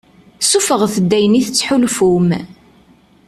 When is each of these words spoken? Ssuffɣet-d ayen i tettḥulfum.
Ssuffɣet-d 0.41 1.11
ayen 1.17 1.39
i 1.39 1.41
tettḥulfum. 1.47 2.29